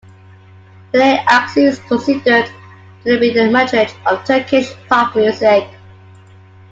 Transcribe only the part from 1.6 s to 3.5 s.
is considered to be the